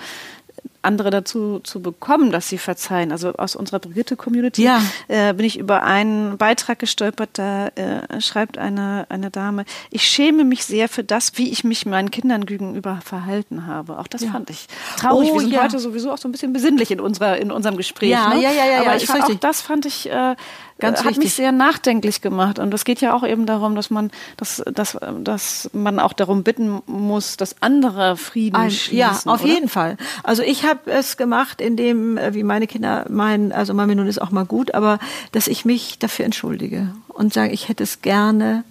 [0.83, 3.11] andere dazu zu bekommen, dass sie verzeihen.
[3.11, 4.81] Also aus unserer Brigitte-Community ja.
[5.07, 10.43] äh, bin ich über einen Beitrag gestolpert, da äh, schreibt eine, eine Dame, ich schäme
[10.43, 13.99] mich sehr für das, wie ich mich meinen Kindern gegenüber verhalten habe.
[13.99, 14.31] Auch das ja.
[14.31, 15.29] fand ich traurig.
[15.31, 15.63] Oh, Wir sind ja.
[15.63, 18.09] heute sowieso auch so ein bisschen besinnlich in, unserer, in unserem Gespräch.
[18.09, 18.41] Ja, ne?
[18.41, 18.81] ja, ja, ja.
[18.81, 20.35] Aber ich fand, auch das fand ich äh,
[20.81, 21.23] Ganz hat wichtig.
[21.23, 22.59] mich sehr nachdenklich gemacht.
[22.59, 26.43] Und es geht ja auch eben darum, dass man, dass, dass, dass man auch darum
[26.43, 28.97] bitten muss, dass andere Frieden Ein, schließen.
[28.97, 29.53] Ja, auf oder?
[29.53, 29.97] jeden Fall.
[30.23, 34.21] Also ich habe es gemacht, indem, äh, wie meine Kinder meinen, also Mami, nun ist
[34.21, 34.99] auch mal gut, aber
[35.31, 38.63] dass ich mich dafür entschuldige und sage, ich hätte es gerne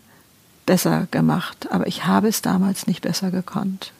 [0.66, 3.92] besser gemacht, aber ich habe es damals nicht besser gekonnt.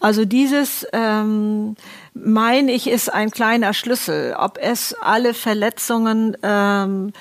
[0.00, 1.76] Also dieses, ähm,
[2.14, 4.34] meine ich, ist ein kleiner Schlüssel.
[4.38, 7.12] Ob es alle Verletzungen ähm,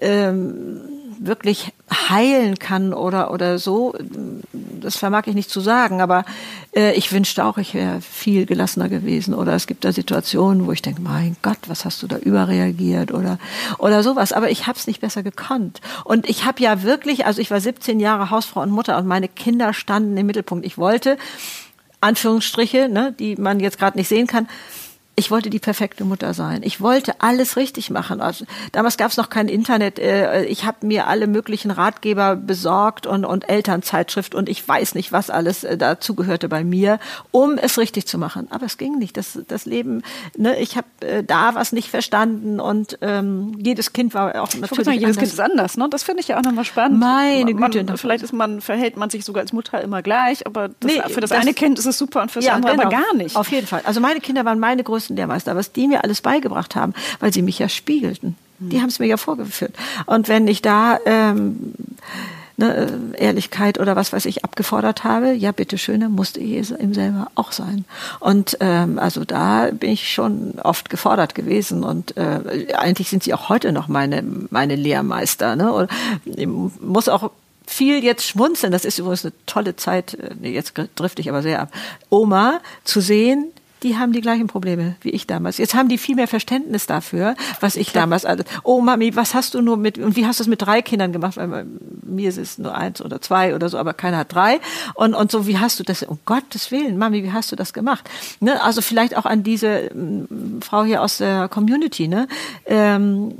[0.00, 0.80] ähm,
[1.18, 1.72] wirklich
[2.10, 3.94] heilen kann oder oder so,
[4.52, 6.24] das vermag ich nicht zu sagen, aber
[6.74, 9.34] äh, ich wünschte auch, ich wäre viel gelassener gewesen.
[9.34, 13.12] Oder es gibt da Situationen, wo ich denke, mein Gott, was hast du da überreagiert?
[13.12, 13.38] Oder
[13.78, 15.80] oder sowas, aber ich habe es nicht besser gekonnt.
[16.04, 19.28] Und ich habe ja wirklich, also ich war 17 Jahre Hausfrau und Mutter und meine
[19.28, 20.66] Kinder standen im Mittelpunkt.
[20.66, 21.16] Ich wollte
[22.00, 24.48] Anführungsstriche, ne, die man jetzt gerade nicht sehen kann,
[25.18, 26.60] ich wollte die perfekte Mutter sein.
[26.62, 28.20] Ich wollte alles richtig machen.
[28.20, 29.98] Also, damals gab es noch kein Internet.
[29.98, 35.12] Äh, ich habe mir alle möglichen Ratgeber besorgt und, und Elternzeitschrift und ich weiß nicht,
[35.12, 36.98] was alles äh, dazu gehörte bei mir,
[37.30, 38.48] um es richtig zu machen.
[38.50, 39.16] Aber es ging nicht.
[39.16, 40.02] Das, das Leben,
[40.36, 44.84] ne, ich habe äh, da was nicht verstanden und ähm, jedes Kind war auch natürlich
[44.84, 45.78] sagen, jedes Kind ist anders.
[45.78, 45.88] Ne?
[45.88, 47.00] Das finde ich ja auch nochmal spannend.
[47.00, 47.84] Meine Güte.
[47.84, 51.00] Man, vielleicht ist man, verhält man sich sogar als Mutter immer gleich, aber das, nee,
[51.08, 52.88] für das, das, eine Kind ist es super und für das ja, andere genau.
[52.88, 53.34] aber gar nicht.
[53.34, 53.80] Auf jeden Fall.
[53.84, 57.32] Also meine Kinder waren meine größten größten Lehrmeister, was die mir alles beigebracht haben, weil
[57.32, 58.36] sie mich ja spiegelten.
[58.58, 59.74] Die haben es mir ja vorgeführt.
[60.06, 61.74] Und wenn ich da ähm,
[62.56, 62.88] ne,
[63.18, 67.52] Ehrlichkeit oder was weiß ich abgefordert habe, ja bitteschön, dann musste ich ihm selber auch
[67.52, 67.84] sein.
[68.18, 73.34] Und ähm, also da bin ich schon oft gefordert gewesen und äh, eigentlich sind sie
[73.34, 75.54] auch heute noch meine meine Lehrmeister.
[75.54, 75.70] Ne?
[75.70, 75.90] Und
[76.24, 77.30] ich muss auch
[77.66, 78.72] viel jetzt schmunzeln.
[78.72, 80.16] Das ist übrigens eine tolle Zeit.
[80.42, 81.72] Äh, jetzt drifte ich aber sehr ab.
[82.08, 85.58] Oma zu sehen, die haben die gleichen Probleme wie ich damals.
[85.58, 88.04] Jetzt haben die viel mehr Verständnis dafür, was ich Klar.
[88.04, 88.46] damals alles.
[88.62, 91.12] Oh Mami, was hast du nur mit und wie hast du es mit drei Kindern
[91.12, 91.36] gemacht?
[91.36, 91.66] Weil
[92.02, 94.60] mir ist es nur eins oder zwei oder so, aber keiner hat drei.
[94.94, 96.02] Und und so wie hast du das?
[96.02, 98.08] Um Gottes Willen, Mami, wie hast du das gemacht?
[98.40, 98.62] Ne?
[98.62, 102.08] Also vielleicht auch an diese ähm, Frau hier aus der Community.
[102.08, 102.28] Ne?
[102.64, 103.34] Ähm,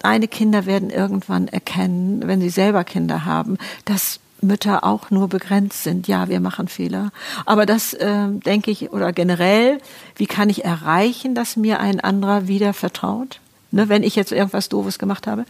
[0.00, 5.82] deine Kinder werden irgendwann erkennen, wenn sie selber Kinder haben, dass Mütter auch nur begrenzt
[5.82, 6.08] sind.
[6.08, 7.10] Ja, wir machen Fehler.
[7.44, 9.78] Aber das äh, denke ich, oder generell,
[10.16, 13.40] wie kann ich erreichen, dass mir ein anderer wieder vertraut?
[13.70, 15.44] Ne, wenn ich jetzt irgendwas Doofes gemacht habe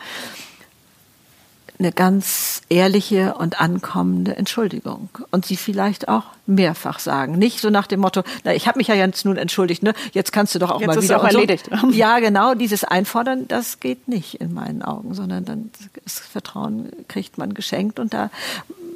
[1.78, 7.86] eine ganz ehrliche und ankommende Entschuldigung und sie vielleicht auch mehrfach sagen, nicht so nach
[7.86, 10.70] dem Motto, na ich habe mich ja jetzt nun entschuldigt, ne, jetzt kannst du doch
[10.70, 11.70] auch jetzt mal wieder auch erledigt.
[11.80, 11.88] So.
[11.98, 15.70] Ja, genau, dieses Einfordern, das geht nicht in meinen Augen, sondern dann
[16.04, 18.30] das Vertrauen kriegt man geschenkt und da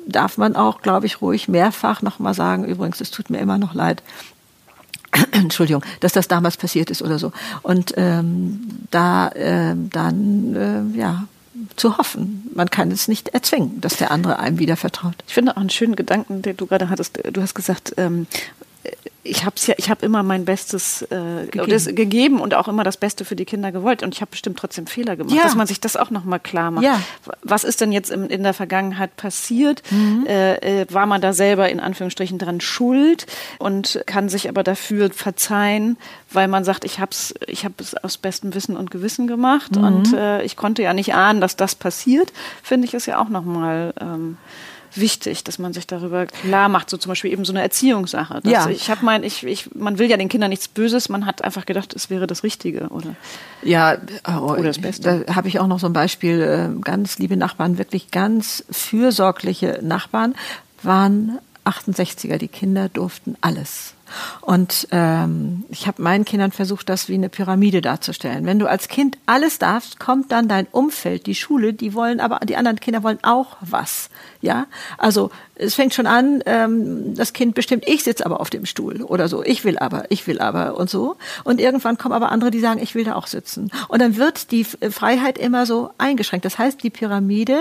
[0.06, 3.74] darf man auch, glaube ich, ruhig mehrfach nochmal sagen, übrigens, es tut mir immer noch
[3.74, 4.02] leid,
[5.32, 7.32] Entschuldigung, dass das damals passiert ist oder so.
[7.62, 11.24] Und ähm, da äh, dann äh, ja
[11.76, 12.50] zu hoffen.
[12.54, 15.14] Man kann es nicht erzwingen, dass der andere einem wieder vertraut.
[15.26, 17.18] Ich finde auch einen schönen Gedanken, den du gerade hattest.
[17.32, 18.26] Du hast gesagt, ähm,
[19.24, 21.94] ich habe ja, ich habe immer mein Bestes äh, gegeben.
[21.94, 22.40] gegeben.
[22.40, 25.14] und auch immer das Beste für die Kinder gewollt und ich habe bestimmt trotzdem Fehler
[25.14, 25.44] gemacht, ja.
[25.44, 26.84] dass man sich das auch noch mal klar macht.
[26.84, 27.00] Ja.
[27.42, 29.82] Was ist denn jetzt in, in der Vergangenheit passiert?
[29.90, 30.26] Mhm.
[30.26, 33.26] Äh, äh, war man da selber in Anführungsstrichen dran schuld
[33.58, 35.96] und kann sich aber dafür verzeihen,
[36.30, 39.76] weil man sagt, ich habe es, ich habe es aus bestem Wissen und Gewissen gemacht
[39.76, 39.84] mhm.
[39.84, 42.32] und äh, ich konnte ja nicht ahnen, dass das passiert.
[42.62, 44.36] Finde ich es ja auch noch mal ähm,
[44.94, 48.40] wichtig, dass man sich darüber klar macht, so zum Beispiel eben so eine Erziehungssache.
[48.44, 48.68] ja.
[48.68, 51.66] Ich habe mein, ich, ich, man will ja den Kindern nichts Böses, man hat einfach
[51.66, 53.14] gedacht, es wäre das Richtige, oder?
[53.62, 55.24] Ja, oh, oder das Beste.
[55.26, 59.80] Da habe ich auch noch so ein Beispiel, äh, ganz liebe Nachbarn, wirklich ganz fürsorgliche
[59.82, 60.34] Nachbarn,
[60.82, 63.94] waren 68er, die Kinder durften alles.
[64.40, 68.46] Und ähm, ich habe meinen Kindern versucht, das wie eine Pyramide darzustellen.
[68.46, 72.40] Wenn du als Kind alles darfst, kommt dann dein Umfeld, die Schule, die wollen aber,
[72.44, 74.10] die anderen Kinder wollen auch was.
[74.40, 74.66] Ja,
[74.98, 79.02] also es fängt schon an, ähm, das Kind bestimmt, ich sitze aber auf dem Stuhl
[79.02, 81.16] oder so, ich will aber, ich will aber und so.
[81.44, 83.70] Und irgendwann kommen aber andere, die sagen, ich will da auch sitzen.
[83.88, 86.44] Und dann wird die Freiheit immer so eingeschränkt.
[86.44, 87.58] Das heißt, die Pyramide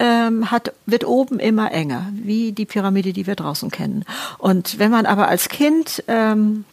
[0.00, 4.04] ähm, hat, wird oben immer enger, wie die Pyramide, die wir draußen kennen.
[4.38, 5.69] Und wenn man aber als Kind
[6.08, 6.64] ähm,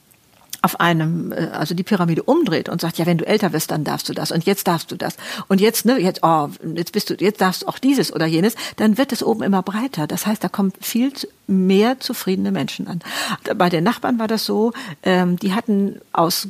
[0.62, 3.84] auf einem, äh, also die Pyramide umdreht und sagt, ja, wenn du älter wirst, dann
[3.84, 7.10] darfst du das und jetzt darfst du das und jetzt, ne, jetzt, oh, jetzt bist
[7.10, 10.08] du, jetzt darfst du auch dieses oder jenes, dann wird es oben immer breiter.
[10.08, 11.12] Das heißt, da kommt viel
[11.48, 13.02] mehr zufriedene Menschen an.
[13.56, 16.48] Bei den Nachbarn war das so, ähm, die hatten aus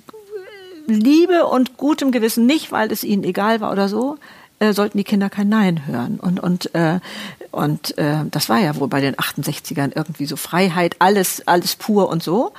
[0.87, 4.17] Liebe und gutem Gewissen, nicht weil es ihnen egal war oder so,
[4.59, 6.19] äh, sollten die Kinder kein Nein hören.
[6.19, 6.99] Und, und, äh,
[7.51, 12.09] und äh, das war ja wohl bei den 68ern irgendwie so Freiheit, alles, alles pur
[12.09, 12.53] und so.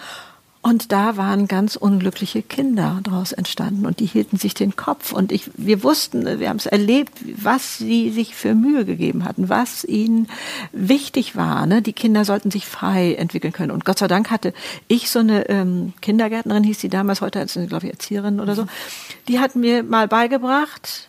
[0.61, 5.13] Und da waren ganz unglückliche Kinder daraus entstanden und die hielten sich den Kopf.
[5.13, 9.49] Und ich, wir wussten, wir haben es erlebt, was sie sich für Mühe gegeben hatten,
[9.49, 10.27] was ihnen
[10.73, 11.65] wichtig war.
[11.67, 11.81] Ne?
[11.81, 13.71] Die Kinder sollten sich frei entwickeln können.
[13.71, 14.53] Und Gott sei Dank hatte
[14.89, 18.67] ich so eine ähm, Kindergärtnerin, hieß sie damals, heute als, glaube ich, Erzieherin oder so,
[19.29, 21.08] die hat mir mal beigebracht,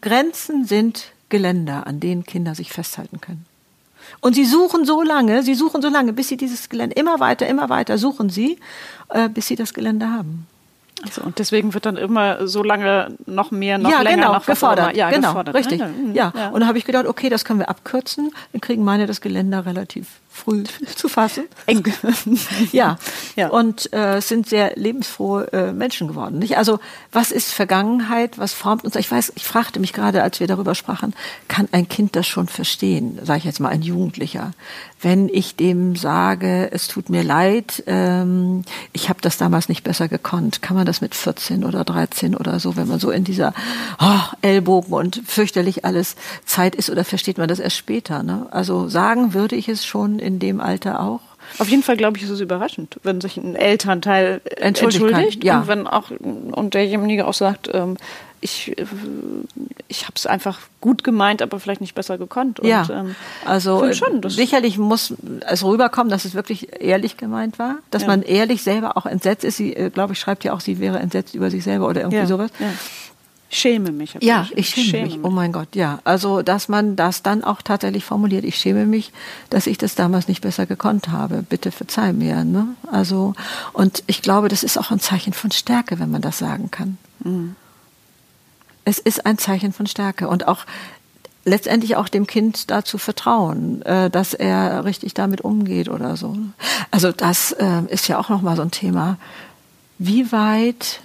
[0.00, 3.46] Grenzen sind Geländer, an denen Kinder sich festhalten können.
[4.20, 7.46] Und sie suchen so lange, sie suchen so lange, bis sie dieses Gelände immer weiter,
[7.46, 8.58] immer weiter suchen sie,
[9.10, 10.46] äh, bis sie das Gelände haben.
[11.02, 14.46] Also, und deswegen wird dann immer so lange noch mehr, noch ja, länger genau, noch
[14.46, 14.96] gefordert.
[14.96, 15.54] Ja, genau, gefordert.
[15.54, 15.80] richtig.
[16.12, 16.32] Ja.
[16.36, 16.48] ja.
[16.50, 18.32] Und da habe ich gedacht, okay, das können wir abkürzen.
[18.52, 20.06] Dann kriegen meine das Geländer relativ
[20.44, 20.64] früh
[20.96, 21.44] zu fassen.
[21.66, 21.84] Eng.
[22.72, 22.98] ja.
[23.36, 23.48] ja.
[23.48, 26.38] Und äh, sind sehr lebensfrohe äh, Menschen geworden.
[26.38, 26.56] Nicht?
[26.56, 26.78] Also
[27.12, 28.38] was ist Vergangenheit?
[28.38, 28.96] Was formt uns?
[28.96, 31.14] Ich weiß, ich fragte mich gerade, als wir darüber sprachen,
[31.48, 33.18] kann ein Kind das schon verstehen?
[33.22, 34.52] Sage ich jetzt mal, ein Jugendlicher.
[35.02, 40.08] Wenn ich dem sage, es tut mir leid, ähm, ich habe das damals nicht besser
[40.08, 43.54] gekonnt, kann man das mit 14 oder 13 oder so, wenn man so in dieser
[43.98, 48.22] oh, Ellbogen und fürchterlich alles Zeit ist, oder versteht man das erst später?
[48.22, 48.46] Ne?
[48.50, 51.20] Also sagen würde ich es schon in dem Alter auch.
[51.58, 55.60] Auf jeden Fall, glaube ich, ist es überraschend, wenn sich ein Elternteil entschuldigt, entschuldigt ja.
[55.60, 57.96] und wenn auch und derjenige auch sagt, ähm,
[58.40, 58.86] ich, äh,
[59.88, 62.60] ich habe es einfach gut gemeint, aber vielleicht nicht besser gekonnt.
[62.60, 63.14] Und, ja, ähm,
[63.44, 65.14] also schon, sicherlich muss
[65.46, 68.08] es rüberkommen, dass es wirklich ehrlich gemeint war, dass ja.
[68.08, 69.56] man ehrlich selber auch entsetzt ist.
[69.56, 72.18] Sie, äh, glaube ich, schreibt ja auch, sie wäre entsetzt über sich selber oder irgendwie
[72.18, 72.26] ja.
[72.26, 72.50] sowas.
[72.58, 72.72] Ja
[73.50, 74.16] schäme mich.
[74.20, 75.16] Ja, ich schäme, schäme mich.
[75.16, 75.24] mich.
[75.24, 75.98] Oh mein Gott, ja.
[76.04, 78.44] Also, dass man das dann auch tatsächlich formuliert.
[78.44, 79.12] Ich schäme mich,
[79.50, 81.44] dass ich das damals nicht besser gekonnt habe.
[81.48, 82.44] Bitte verzeih mir.
[82.44, 82.68] Ne?
[82.90, 83.34] Also,
[83.72, 86.96] und ich glaube, das ist auch ein Zeichen von Stärke, wenn man das sagen kann.
[87.24, 87.56] Mhm.
[88.84, 90.64] Es ist ein Zeichen von Stärke und auch
[91.44, 96.36] letztendlich auch dem Kind dazu vertrauen, äh, dass er richtig damit umgeht oder so.
[96.90, 99.18] Also das äh, ist ja auch noch mal so ein Thema.
[99.98, 101.00] Wie weit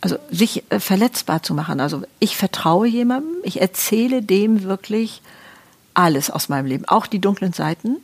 [0.00, 1.80] also sich äh, verletzbar zu machen.
[1.80, 5.22] Also ich vertraue jemandem, ich erzähle dem wirklich
[5.94, 7.96] alles aus meinem Leben, auch die dunklen Seiten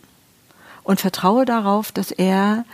[0.82, 2.64] und vertraue darauf, dass er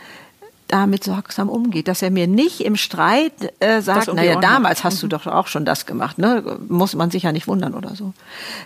[0.73, 5.07] damit sorgsam umgeht, dass er mir nicht im Streit äh, sagt, naja, damals hast du
[5.07, 5.11] mhm.
[5.11, 6.59] doch auch schon das gemacht, ne?
[6.67, 8.15] muss man sich ja nicht wundern oder so,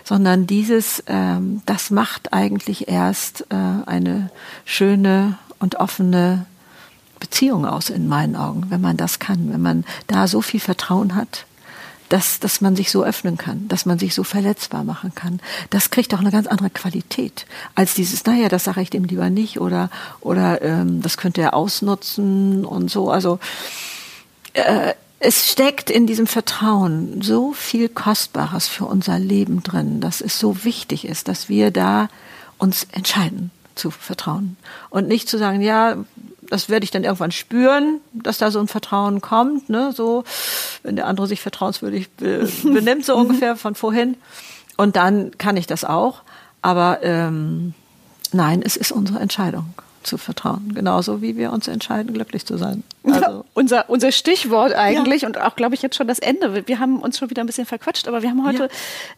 [0.05, 4.29] sondern dieses, ähm, das macht eigentlich erst äh, eine
[4.63, 6.45] schöne und offene
[7.19, 11.15] Beziehung aus in meinen Augen, wenn man das kann, wenn man da so viel Vertrauen
[11.15, 11.45] hat
[12.09, 15.39] dass, dass man sich so öffnen kann, dass man sich so verletzbar machen kann.
[15.69, 19.29] Das kriegt auch eine ganz andere Qualität als dieses, naja, das sage ich dem lieber
[19.29, 19.89] nicht oder,
[20.21, 23.09] oder ähm, das könnte er ausnutzen und so.
[23.11, 23.39] Also
[24.53, 30.39] äh, es steckt in diesem Vertrauen so viel Kostbares für unser Leben drin, dass es
[30.39, 32.07] so wichtig ist, dass wir da
[32.57, 34.57] uns entscheiden zu vertrauen
[34.89, 35.97] und nicht zu sagen, ja,
[36.49, 40.23] das werde ich dann irgendwann spüren, dass da so ein Vertrauen kommt, ne, so,
[40.83, 44.15] wenn der andere sich vertrauenswürdig be benimmt, so ungefähr von vorhin.
[44.77, 46.21] Und dann kann ich das auch.
[46.61, 47.73] Aber ähm,
[48.31, 50.73] nein, es ist unsere Entscheidung zu vertrauen.
[50.73, 52.83] Genauso wie wir uns entscheiden, glücklich zu sein.
[53.11, 55.27] Also unser, unser Stichwort eigentlich ja.
[55.27, 56.67] und auch, glaube ich, jetzt schon das Ende.
[56.67, 58.69] Wir haben uns schon wieder ein bisschen verquatscht, aber wir haben heute,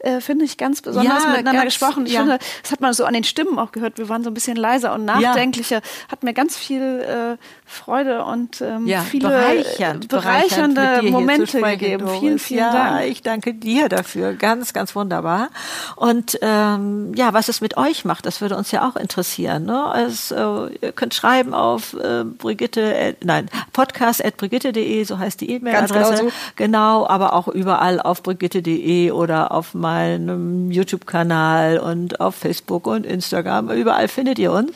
[0.04, 0.16] ja.
[0.16, 2.06] äh, finde ich, ganz besonders miteinander gesprochen.
[2.06, 3.98] Ich finde, das hat man so an den Stimmen auch gehört.
[3.98, 5.80] Wir waren so ein bisschen leiser und nachdenklicher.
[6.10, 12.08] Hat mir ganz viel äh, Freude und ähm, viele bereichernd, bereichernde bereichernd Momente gegeben.
[12.18, 13.06] Vielen, vielen Dank.
[13.06, 14.34] Ich danke dir dafür.
[14.34, 15.50] Ganz, ganz wunderbar.
[15.96, 19.64] Und ähm, ja, was es mit euch macht, das würde uns ja auch interessieren.
[19.64, 20.08] Ne?
[20.30, 23.48] Äh, ihr könnt schreiben auf äh, Brigitte, äh, nein,
[23.80, 26.16] podcast.brigitte.de, so heißt die E-Mail-Adresse.
[26.16, 26.32] Genau, so.
[26.56, 33.70] genau, aber auch überall auf brigitte.de oder auf meinem YouTube-Kanal und auf Facebook und Instagram.
[33.70, 34.72] Überall findet ihr uns.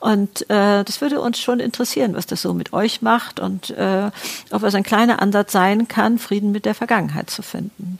[0.00, 4.10] Und äh, das würde uns schon interessieren, was das so mit euch macht und äh,
[4.50, 7.98] ob es ein kleiner Ansatz sein kann, Frieden mit der Vergangenheit zu finden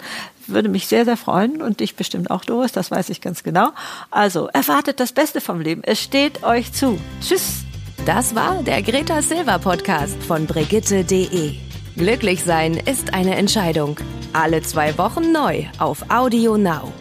[0.48, 3.70] würde mich sehr, sehr freuen und dich bestimmt auch, Doris, das weiß ich ganz genau.
[4.12, 5.82] Also, erwartet das Beste vom Leben.
[5.82, 7.00] Es steht euch zu.
[7.20, 7.65] Tschüss.
[8.06, 11.54] Das war der Greta Silver Podcast von Brigitte.de.
[11.96, 13.96] Glücklich sein ist eine Entscheidung.
[14.32, 16.92] Alle zwei Wochen neu auf Audio Now.